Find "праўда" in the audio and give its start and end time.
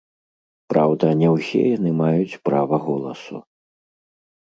0.73-1.05